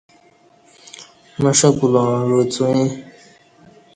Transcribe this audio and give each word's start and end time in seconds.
مݜہ 1.41 1.69
کولاں 1.77 2.13
عو 2.29 2.39
څوئیں 2.53 2.87